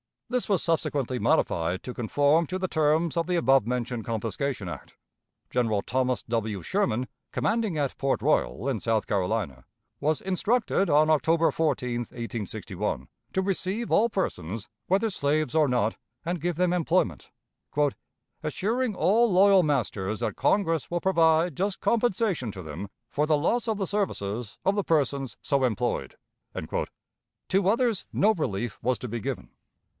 [0.29, 4.95] This was subsequently modified to conform to the terms of the above mentioned confiscation act.
[5.49, 6.61] General Thomas W.
[6.63, 9.65] Sherman, commanding at Port Royal, in South Carolina,
[9.99, 16.39] was instructed, on October 14, 1861, to receive all persons, whether slaves or not, and
[16.41, 17.29] give them employment,
[18.41, 23.67] "assuring all loyal masters that Congress will provide just compensation to them for the loss
[23.67, 26.15] of the services of the persons so employed."
[27.49, 29.49] To others no relief was to be given.